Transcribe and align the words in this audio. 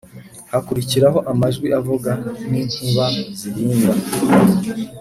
hakurikiraho 0.51 1.19
amajwi 1.31 1.67
avuga 1.79 2.11
n’inkuba 2.49 3.05
zihinda, 3.39 3.91